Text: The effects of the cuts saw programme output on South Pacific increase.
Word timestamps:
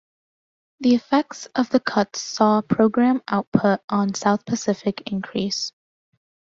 The 0.79 0.95
effects 0.95 1.45
of 1.53 1.69
the 1.69 1.79
cuts 1.79 2.23
saw 2.23 2.61
programme 2.63 3.21
output 3.27 3.81
on 3.87 4.15
South 4.15 4.43
Pacific 4.47 5.03
increase. 5.11 5.73